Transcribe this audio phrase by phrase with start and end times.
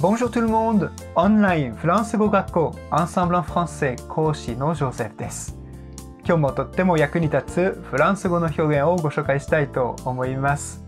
[0.00, 0.92] Bonjour tout le monde!
[1.16, 5.58] オンラインフランス語学校アンサンブルンフランセ講師のジョゼフです。
[6.18, 10.84] 今日もとっても役に立つフランス語の表現をご紹介したいと思います。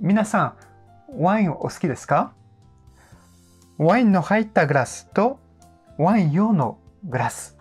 [0.00, 2.32] 皆さん、ワインお好きですか？
[3.78, 5.38] ワインの入ったグラスと
[5.98, 7.56] ワイン用のグラス。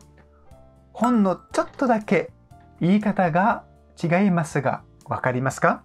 [0.94, 2.32] ほんのちょっとだけ
[2.80, 3.66] 言い方が
[4.04, 5.84] 違いますが、わかりますか？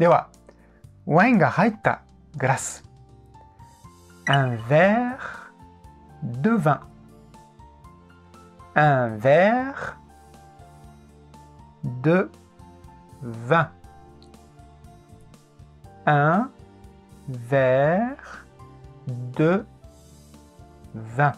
[0.00, 0.30] では、
[1.06, 2.02] ワインが入った
[2.37, 2.83] グラス。
[4.27, 5.51] Un verre
[6.23, 6.79] de vin.
[8.75, 9.97] Un verre
[11.83, 12.29] de
[13.21, 13.71] vin.
[16.05, 16.49] Un
[17.27, 18.45] verre
[18.97, 19.65] de
[20.93, 21.33] vin.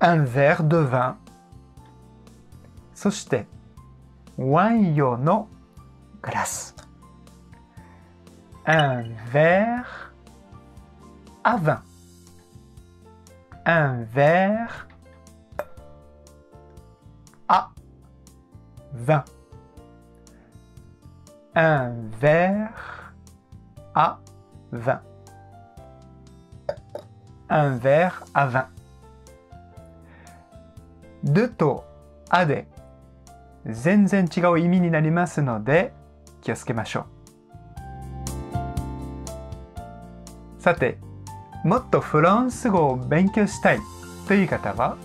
[0.00, 1.16] Un verre de vin.
[2.94, 3.46] そして、
[4.38, 5.48] ワイン用の
[6.20, 6.75] グラス。
[8.66, 10.12] Un verre
[11.42, 11.82] à vin.
[13.64, 14.86] Un verre
[17.48, 17.70] à
[18.92, 19.24] vin.
[21.54, 23.14] Un verre
[23.94, 24.18] à
[24.70, 25.00] vin.
[27.48, 28.68] Un verre à vin.
[31.22, 31.84] でと
[32.28, 32.66] あで
[33.64, 35.92] 全然違う意味になりますので
[36.42, 37.15] 気をつけましょう。
[40.58, 40.98] さて、
[41.64, 43.80] もっとフランス語を勉強したい
[44.26, 44.96] という方は、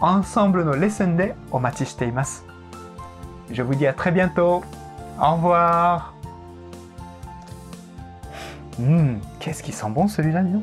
[0.00, 2.44] アンサンブルのレッスンでお待ちしています。
[3.50, 4.62] Je vous dis à très bientôt.
[5.18, 6.12] Au revoir.
[8.78, 10.62] Hum, qu'est-ce qui sent bon celui-là, dis donc